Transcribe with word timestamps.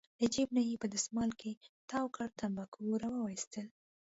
له 0.19 0.27
جېب 0.33 0.49
نه 0.57 0.61
یې 0.67 0.75
په 0.81 0.87
دستمال 0.93 1.31
کې 1.39 1.51
تاو 1.89 2.05
کړي 2.15 2.27
تنباکو 2.39 2.99
راوویستل. 3.03 3.67